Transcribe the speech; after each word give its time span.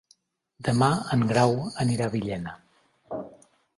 Demà 0.69 0.87
en 1.17 1.25
Grau 1.31 1.53
anirà 1.85 2.07
a 2.07 2.13
Villena. 2.17 2.59